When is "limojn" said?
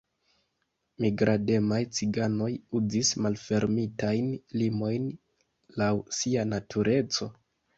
4.63-5.07